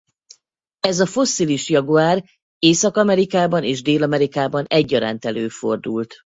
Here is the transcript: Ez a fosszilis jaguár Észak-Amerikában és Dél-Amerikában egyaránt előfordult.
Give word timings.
Ez 0.79 0.99
a 0.99 1.05
fosszilis 1.05 1.69
jaguár 1.69 2.25
Észak-Amerikában 2.59 3.63
és 3.63 3.81
Dél-Amerikában 3.81 4.65
egyaránt 4.65 5.25
előfordult. 5.25 6.13